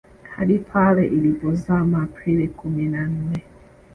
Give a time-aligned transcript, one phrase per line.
[0.35, 3.43] Hadi pale ilipozama Aprili kumi na nne